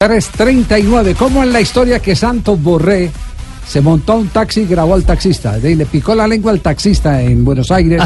339. 0.00 1.14
¿Cómo 1.14 1.42
en 1.44 1.52
la 1.52 1.60
historia 1.60 1.98
que 1.98 2.16
Santos 2.16 2.58
Borré 2.62 3.10
se 3.66 3.82
montó 3.82 4.14
a 4.14 4.16
un 4.16 4.28
taxi 4.28 4.62
y 4.62 4.64
grabó 4.66 4.94
al 4.94 5.04
taxista? 5.04 5.58
De- 5.58 5.76
Le 5.76 5.84
picó 5.84 6.14
la 6.14 6.26
lengua 6.26 6.52
al 6.52 6.60
taxista 6.60 7.20
en 7.20 7.44
Buenos 7.44 7.70
Aires 7.70 8.02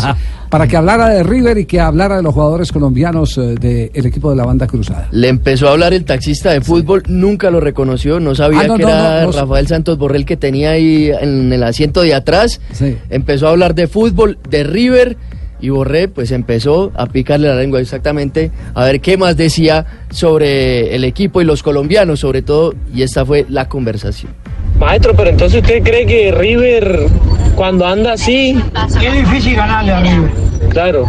para 0.50 0.66
que 0.66 0.76
hablara 0.76 1.08
de 1.10 1.22
River 1.22 1.56
y 1.58 1.66
que 1.66 1.78
hablara 1.78 2.16
de 2.16 2.24
los 2.24 2.34
jugadores 2.34 2.72
colombianos 2.72 3.38
eh, 3.38 3.54
del 3.60 4.06
equipo 4.06 4.28
de 4.30 4.34
la 4.34 4.44
banda 4.44 4.66
cruzada. 4.66 5.06
Le 5.12 5.28
empezó 5.28 5.68
a 5.68 5.70
hablar 5.70 5.94
el 5.94 6.04
taxista 6.04 6.50
de 6.50 6.60
fútbol, 6.62 7.04
nunca 7.06 7.48
lo 7.52 7.60
reconoció, 7.60 8.18
no 8.18 8.34
sabía 8.34 8.62
Ah, 8.62 8.66
no, 8.66 8.76
que 8.76 8.82
no, 8.82 8.88
era 8.88 9.20
no, 9.20 9.26
no. 9.30 9.38
Rafael 9.42 9.68
Santos 9.68 9.96
Borrell 9.96 10.26
que 10.26 10.36
tenía 10.36 10.70
ahí 10.72 11.12
en 11.20 11.52
el 11.52 11.62
asiento 11.62 12.00
de 12.02 12.12
atrás. 12.14 12.60
Sí. 12.72 12.96
Empezó 13.08 13.46
a 13.46 13.50
hablar 13.50 13.76
de 13.76 13.86
fútbol, 13.86 14.36
de 14.50 14.64
River, 14.64 15.16
y 15.60 15.68
Borré 15.70 16.08
pues 16.08 16.30
empezó 16.30 16.92
a 16.94 17.06
picarle 17.06 17.48
la 17.48 17.56
lengua 17.56 17.80
exactamente, 17.80 18.50
a 18.74 18.84
ver 18.84 19.00
qué 19.00 19.16
más 19.16 19.36
decía 19.36 19.86
sobre 20.10 20.94
el 20.94 21.04
equipo 21.04 21.40
y 21.40 21.44
los 21.44 21.62
colombianos 21.62 22.20
sobre 22.20 22.42
todo, 22.42 22.74
y 22.94 23.02
esta 23.02 23.24
fue 23.24 23.46
la 23.48 23.68
conversación. 23.68 24.32
Maestro, 24.78 25.14
pero 25.14 25.30
entonces 25.30 25.62
usted 25.62 25.82
cree 25.82 26.04
que 26.04 26.32
River 26.32 27.06
cuando 27.54 27.86
anda 27.86 28.14
así, 28.14 28.60
Es 29.00 29.12
difícil 29.12 29.54
ganarle 29.56 29.92
a 29.92 30.00
River. 30.00 30.30
claro, 30.70 31.04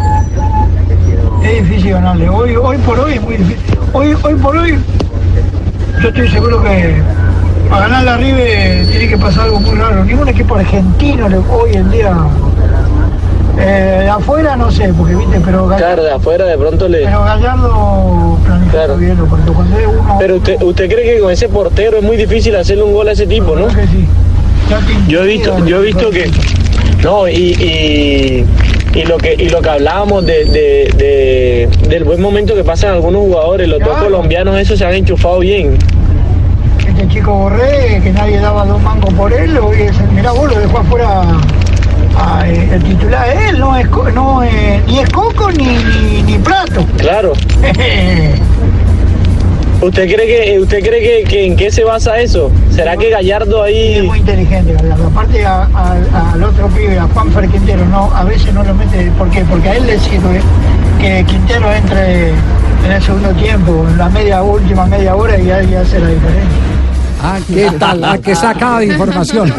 Es 1.42 1.68
difícil 1.68 1.90
ganarle. 1.92 2.28
Hoy, 2.28 2.54
hoy 2.56 2.76
por 2.78 2.98
hoy 3.00 3.14
es 3.14 3.22
muy 3.22 3.36
difícil. 3.36 3.78
Hoy, 3.92 4.14
hoy 4.22 4.34
por 4.34 4.56
hoy, 4.56 4.78
yo 6.02 6.08
estoy 6.08 6.28
seguro 6.28 6.62
que 6.62 6.94
para 7.68 7.88
ganarle 7.88 8.10
a 8.10 8.16
River 8.16 8.86
tiene 8.86 9.08
que 9.08 9.18
pasar 9.18 9.44
algo 9.44 9.60
muy 9.60 9.76
raro. 9.76 10.04
Ningún 10.04 10.28
equipo 10.28 10.54
argentino 10.54 11.26
hoy 11.50 11.74
en 11.74 11.90
día. 11.90 12.16
Eh, 13.58 14.08
afuera 14.10 14.56
no 14.56 14.70
sé, 14.70 14.92
porque 14.96 15.14
viste, 15.14 15.40
pero, 15.44 15.66
Ga- 15.68 15.76
claro, 15.76 16.02
de 16.04 16.10
afuera 16.12 16.44
de 16.44 16.58
pronto 16.58 16.88
le... 16.88 17.04
pero 17.04 17.24
Gallardo 17.24 18.38
planifica 18.44 18.72
Claro. 18.72 18.96
bien, 18.96 19.16
porque 19.28 19.50
cuando 19.52 19.78
es 19.78 19.86
uno. 19.86 20.16
Pero 20.18 20.36
usted, 20.36 20.62
usted 20.62 20.88
cree 20.90 21.14
que 21.14 21.20
con 21.20 21.30
ese 21.32 21.48
portero 21.48 21.96
es 21.98 22.02
muy 22.02 22.16
difícil 22.16 22.54
hacerle 22.56 22.82
un 22.84 22.92
gol 22.92 23.08
a 23.08 23.12
ese 23.12 23.26
tipo, 23.26 23.56
¿no? 23.56 23.66
creo 23.68 23.80
que 23.82 23.86
sí. 23.86 24.06
Yo 25.08 25.22
he 25.22 25.26
visto, 25.26 25.64
yo 25.64 25.78
he 25.80 25.86
visto 25.86 26.10
que 26.10 26.28
no 27.02 27.28
y, 27.28 27.32
y, 27.34 28.46
y 28.98 29.04
lo 29.04 29.16
que 29.16 29.34
y 29.34 29.48
lo 29.48 29.62
que 29.62 29.70
hablábamos 29.70 30.26
de, 30.26 30.44
de- 30.44 30.90
de- 30.96 31.88
del 31.88 32.02
buen 32.04 32.20
momento 32.20 32.54
que 32.54 32.64
pasan 32.64 32.90
algunos 32.94 33.20
jugadores, 33.22 33.68
los 33.68 33.78
dos 33.80 33.96
colombianos 33.98 34.56
esos 34.58 34.78
se 34.78 34.84
han 34.84 34.94
enchufado 34.94 35.38
bien. 35.38 35.78
Este 36.88 37.08
chico 37.08 37.32
Borré, 37.32 38.00
que 38.02 38.10
nadie 38.12 38.38
daba 38.40 38.64
dos 38.64 38.80
mangos 38.82 39.12
por 39.14 39.32
él, 39.32 39.56
hoy 39.58 39.82
es, 39.82 40.00
mirá 40.12 40.32
vos, 40.32 40.52
lo 40.52 40.58
dejó 40.58 40.78
afuera 40.78 41.22
eh, 42.46 42.68
el 42.74 42.82
titular 42.82 43.26
de 43.36 43.48
él, 43.50 43.58
no 43.58 43.76
es, 43.76 43.86
no, 44.14 44.42
eh, 44.44 44.80
ni 44.86 44.98
es 45.00 45.08
coco 45.10 45.50
ni, 45.52 45.64
ni, 45.66 46.22
ni 46.22 46.38
plato. 46.38 46.84
Claro. 46.98 47.32
¿Usted 49.82 50.06
cree 50.14 50.26
que 50.26 50.58
usted 50.60 50.80
cree 50.80 51.00
que, 51.24 51.28
que 51.28 51.46
en 51.46 51.54
qué 51.56 51.70
se 51.70 51.84
basa 51.84 52.18
eso? 52.18 52.50
¿Será 52.70 52.96
que 52.96 53.10
Gallardo 53.10 53.66
es 53.66 53.74
ahí 53.98 54.02
muy 54.06 54.18
inteligente, 54.20 54.72
Gallardo. 54.72 55.06
Aparte 55.08 55.44
a- 55.44 55.68
a- 55.74 56.32
al 56.32 56.42
otro 56.42 56.66
pibe, 56.68 56.98
a 56.98 57.06
Juan 57.12 57.30
Fer 57.30 57.46
Quintero, 57.48 57.84
no, 57.86 58.10
a 58.14 58.24
veces 58.24 58.54
no 58.54 58.62
lo 58.64 58.74
mete, 58.74 59.10
¿por 59.18 59.28
qué? 59.30 59.42
Porque 59.44 59.68
a 59.68 59.74
él 59.76 59.86
le 59.86 59.98
sirve 59.98 60.40
que 60.98 61.24
Quintero 61.26 61.70
entre 61.72 62.30
en 62.30 62.92
el 62.92 63.02
segundo 63.02 63.28
tiempo, 63.32 63.84
en 63.90 63.98
la 63.98 64.08
media 64.08 64.42
última 64.42 64.86
media 64.86 65.14
hora 65.14 65.38
y 65.38 65.50
ahí 65.50 65.74
hace 65.74 65.98
la 66.00 66.08
diferencia. 66.08 66.58
Ah, 67.22 67.40
¿qué 67.52 67.68
tal? 67.78 68.04
Ah, 68.04 68.18
qué 68.22 68.34
sacada 68.36 68.80
de 68.80 68.86
información. 68.86 69.52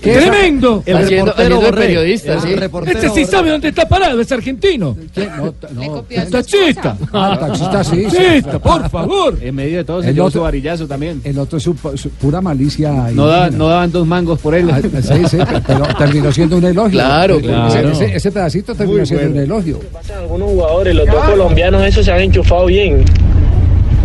¿Qué 0.00 0.14
sa- 0.14 0.30
¡Tremendo! 0.30 0.82
haciendo, 0.94 1.32
haciendo 1.32 1.60
de 1.60 1.72
periodista, 1.72 2.40
sí. 2.40 2.48
Este 2.86 3.08
sí 3.10 3.24
sabe 3.24 3.50
dónde 3.50 3.68
está 3.68 3.88
parado, 3.88 4.20
es 4.20 4.30
argentino. 4.30 4.96
¿Qué? 5.14 5.26
No, 5.26 5.54
no. 5.74 6.04
Es 6.10 6.28
taxista. 6.28 6.96
Ah, 7.12 7.36
taxista, 7.40 7.82
sí, 7.84 8.04
sí. 8.10 8.16
Taxista, 8.16 8.58
por 8.58 8.90
favor. 8.90 9.38
En 9.40 9.54
medio 9.54 9.78
de 9.78 9.84
todo 9.84 10.02
se 10.02 10.08
El 10.10 10.16
llevó 10.16 10.26
otro- 10.26 10.40
su 10.40 10.44
varillazo 10.44 10.86
también. 10.86 11.20
El 11.24 11.38
otro 11.38 11.56
es 11.58 11.64
su, 11.64 11.74
su 11.94 12.10
pura 12.10 12.40
malicia. 12.42 12.92
No, 13.12 13.26
da- 13.26 13.48
no 13.50 13.68
daban 13.68 13.90
dos 13.90 14.06
mangos 14.06 14.38
por 14.40 14.54
él. 14.54 14.68
Ah, 14.70 14.80
sí, 15.00 15.22
sí, 15.30 15.38
pero 15.66 15.86
terminó 15.96 16.30
siendo 16.32 16.56
un 16.58 16.64
elogio. 16.64 16.90
Claro, 16.98 17.36
Ese- 17.38 17.46
claro. 17.46 17.88
Ese, 17.90 18.16
ese 18.16 18.32
pedacito 18.32 18.74
terminó 18.74 18.98
Muy 18.98 19.06
siendo 19.06 19.24
bueno. 19.28 19.36
un 19.38 19.44
elogio. 19.44 19.80
pasan 19.92 20.18
algunos 20.18 20.50
jugadores, 20.50 20.94
los 20.94 21.06
dos 21.06 21.24
colombianos 21.24 21.82
esos 21.84 22.04
se 22.04 22.12
han 22.12 22.20
enchufado 22.20 22.66
bien? 22.66 23.04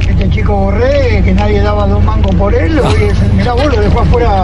Este 0.09 0.30
chico 0.30 0.53
Borré, 0.56 1.22
que 1.24 1.34
nadie 1.34 1.62
daba 1.62 1.88
dos 1.88 2.03
mangos 2.03 2.34
por 2.36 2.53
él, 2.53 2.78
hoy 2.80 3.03
es, 3.09 3.34
mirá 3.34 3.53
vos, 3.53 3.66
lo 3.74 3.81
dejó 3.81 4.00
afuera 4.02 4.44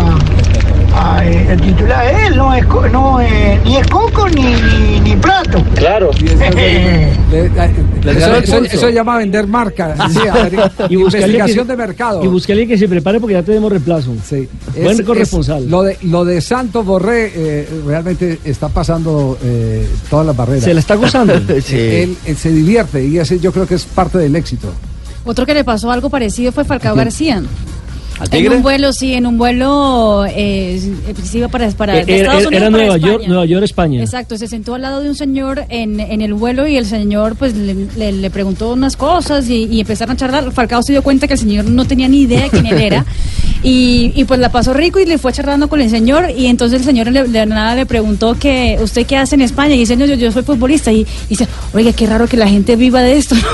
a, 0.95 1.23
eh, 1.25 1.47
el 1.51 1.61
titular 1.61 2.05
él, 2.25 2.35
no 2.35 2.53
es, 2.53 2.65
co- 2.65 2.87
no, 2.89 3.21
eh, 3.21 3.59
ni 3.63 3.77
es 3.77 3.87
coco 3.87 4.27
ni, 4.29 4.41
ni, 4.41 4.99
ni 5.01 5.15
plato. 5.15 5.63
Claro. 5.75 6.09
Eso, 6.11 6.25
el 7.31 8.17
eso- 8.17 8.31
pulso. 8.57 8.63
eso 8.63 8.79
se 8.87 8.93
llama 8.93 9.17
vender 9.17 9.47
marca. 9.47 9.95
Sí. 10.09 10.19
Y 10.89 10.95
buscarle 10.95 11.27
investigación 11.27 11.67
que- 11.67 11.71
de 11.73 11.77
mercado. 11.77 12.23
Y 12.23 12.27
buscarle 12.27 12.67
que 12.67 12.77
se 12.77 12.87
prepare 12.87 13.19
porque 13.19 13.33
ya 13.35 13.43
tenemos 13.43 13.69
reemplazo. 13.71 14.13
Sí. 14.27 14.47
Buen 14.81 14.99
Es- 14.99 15.05
corresponsal. 15.05 15.63
es- 15.63 15.69
lo, 15.69 15.83
de, 15.83 15.97
lo 16.03 16.25
de 16.25 16.41
Santos 16.41 16.85
Borré 16.85 17.31
eh, 17.35 17.69
realmente 17.85 18.39
está 18.43 18.69
pasando 18.69 19.37
eh, 19.43 19.87
todas 20.09 20.25
las 20.25 20.35
barreras. 20.35 20.63
Se 20.63 20.73
la 20.73 20.79
está 20.79 20.95
gozando. 20.95 21.33
Sí. 21.63 21.75
Él, 21.77 22.17
él 22.25 22.35
se 22.37 22.49
divierte 22.51 23.03
y 23.05 23.17
ese 23.19 23.39
yo 23.39 23.51
creo 23.51 23.67
que 23.67 23.75
es 23.75 23.85
parte 23.85 24.17
del 24.17 24.35
éxito. 24.35 24.69
Otro 25.25 25.45
que 25.45 25.53
le 25.53 25.63
pasó 25.63 25.91
algo 25.91 26.09
parecido 26.09 26.51
fue 26.51 26.63
Falcao? 26.65 26.95
García. 26.95 27.41
En 28.31 28.51
un 28.51 28.61
vuelo, 28.61 28.91
sí, 28.91 29.13
en 29.13 29.25
un 29.25 29.37
vuelo 29.37 30.25
eh, 30.27 30.77
iba 31.33 31.47
para, 31.47 31.69
para 31.71 31.99
Eh, 31.99 32.03
Estados 32.05 32.47
Unidos 32.47 32.51
era 32.51 32.59
para 32.65 32.69
Nueva 32.71 32.95
España. 32.97 33.13
York- 33.13 33.27
Nueva 33.29 33.45
York, 33.45 33.63
España. 33.63 34.01
Exacto, 34.01 34.37
se 34.37 34.47
sentó 34.49 34.75
al 34.75 34.81
lado 34.81 34.99
de 35.01 35.07
un 35.07 35.15
señor 35.15 35.63
en, 35.69 36.01
en 36.01 36.19
el 36.21 36.33
vuelo 36.33 36.67
y 36.67 36.75
el 36.75 36.85
señor 36.85 37.37
pues 37.37 37.55
le, 37.55 37.73
le- 37.95 38.11
le 38.11 38.29
preguntó 38.29 38.73
unas 38.73 38.97
cosas 38.97 39.47
y, 39.49 39.67
y 39.71 39.79
empezaron 39.79 40.15
a 40.15 40.17
charlar. 40.17 40.51
Falcao 40.51 40.83
se 40.83 40.91
dio 40.91 41.01
cuenta 41.01 41.27
que 41.27 41.33
el 41.35 41.39
señor 41.39 41.63
no 41.69 41.85
tenía 41.85 42.09
ni 42.09 42.23
idea 42.23 42.41
de 42.43 42.49
quién 42.49 42.65
él 42.65 42.81
era 42.81 43.05
y, 43.63 44.11
y, 44.15 44.23
pues 44.25 44.39
la 44.39 44.51
pasó 44.51 44.73
rico 44.73 44.99
y 44.99 45.05
le 45.05 45.17
fue 45.17 45.33
charlando 45.33 45.67
con 45.67 45.81
el 45.81 45.89
señor 45.89 46.29
y 46.35 46.47
entonces 46.47 46.79
el 46.79 46.85
señor 46.85 47.11
le, 47.11 47.23
de 47.23 47.45
nada 47.45 47.75
le 47.75 47.85
preguntó 47.85 48.35
que 48.39 48.77
usted 48.81 49.05
qué 49.05 49.17
hace 49.17 49.35
en 49.35 49.41
España 49.41 49.75
y 49.75 49.79
dice 49.79 49.95
no, 49.95 50.05
yo, 50.05 50.15
yo 50.15 50.31
soy 50.31 50.43
futbolista 50.43 50.91
y, 50.91 51.01
y 51.01 51.07
dice 51.29 51.47
oiga 51.73 51.91
qué 51.93 52.07
raro 52.07 52.27
que 52.27 52.37
la 52.37 52.47
gente 52.47 52.75
viva 52.75 53.01
de 53.01 53.17
esto. 53.17 53.35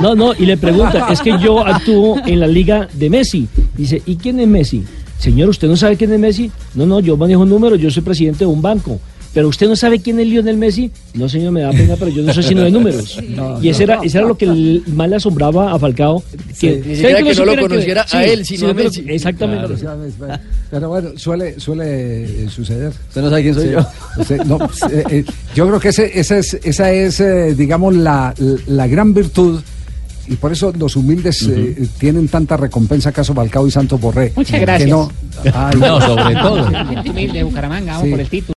No, 0.00 0.14
no, 0.14 0.32
y 0.34 0.46
le 0.46 0.56
pregunta, 0.56 1.08
es 1.10 1.20
que 1.20 1.38
yo 1.38 1.64
actúo 1.66 2.16
en 2.24 2.40
la 2.40 2.46
liga 2.46 2.88
de 2.92 3.10
Messi. 3.10 3.48
Dice, 3.76 4.02
¿y 4.06 4.16
quién 4.16 4.40
es 4.40 4.48
Messi? 4.48 4.84
Señor, 5.18 5.50
¿usted 5.50 5.68
no 5.68 5.76
sabe 5.76 5.96
quién 5.96 6.12
es 6.12 6.18
Messi? 6.18 6.50
No, 6.74 6.86
no, 6.86 7.00
yo 7.00 7.16
manejo 7.16 7.44
números, 7.44 7.78
yo 7.78 7.90
soy 7.90 8.02
presidente 8.02 8.40
de 8.40 8.46
un 8.46 8.62
banco. 8.62 8.98
Pero 9.32 9.46
usted 9.48 9.68
no 9.68 9.76
sabe 9.76 10.00
quién 10.00 10.18
es 10.18 10.26
Lionel 10.26 10.56
Messi? 10.56 10.90
No, 11.14 11.28
señor, 11.28 11.52
me 11.52 11.60
da 11.60 11.70
pena, 11.70 11.94
pero 11.96 12.10
yo 12.10 12.22
no 12.22 12.34
soy 12.34 12.42
sino 12.42 12.62
de 12.62 12.70
números. 12.72 13.16
y 13.62 13.68
ese 13.68 13.84
era, 13.84 14.00
ese 14.02 14.18
era 14.18 14.26
lo 14.26 14.36
que 14.36 14.80
más 14.88 15.08
le 15.08 15.16
asombraba 15.16 15.72
a 15.72 15.78
Falcao. 15.78 16.22
Que, 16.58 17.32
no 17.36 17.44
lo 17.44 17.62
conociera 17.62 18.04
a 18.10 18.24
él, 18.24 18.44
sino 18.44 18.70
a 18.70 18.74
Messi. 18.74 19.04
Exactamente. 19.06 19.74
Pero 20.70 20.88
bueno, 20.88 21.10
suele, 21.16 21.60
suele 21.60 22.44
eh, 22.44 22.48
suceder. 22.48 22.92
Usted 23.08 23.22
no 23.22 23.30
sabe 23.30 23.42
quién 23.42 23.54
soy 23.54 23.66
Sí. 23.66 23.72
yo. 23.72 23.86
Usted- 24.18 24.42
no, 24.44 24.58
pues, 24.58 24.82
eh, 24.90 25.04
eh, 25.10 25.24
yo 25.54 25.66
creo 25.68 25.78
que 25.80 25.88
ese, 25.90 26.18
esa 26.18 26.38
es, 26.38 26.54
esa 26.64 26.92
es 26.92 27.20
eh, 27.20 27.54
digamos, 27.54 27.94
la, 27.94 28.34
la 28.66 28.86
gran 28.88 29.14
virtud. 29.14 29.60
Y 30.28 30.36
por 30.36 30.52
eso 30.52 30.72
los 30.78 30.94
humildes 30.94 31.42
eh, 31.50 31.88
tienen 31.98 32.28
tanta 32.28 32.56
recompensa, 32.56 33.10
caso 33.10 33.34
Balcao 33.34 33.66
y 33.66 33.72
Santos 33.72 34.00
Borré. 34.00 34.32
Muchas 34.36 34.52
Que 34.60 34.64
gracias. 34.64 34.88
no, 34.88 35.10
Ay, 35.52 35.76
No, 35.80 36.00
sobre 36.00 36.34
todo. 36.36 36.68
Humilde 37.10 37.38
de 37.38 37.42
Bucaramanga, 37.42 37.92
vamos 37.94 38.04
Sí. 38.04 38.10
por 38.12 38.20
el 38.20 38.28
título. 38.28 38.48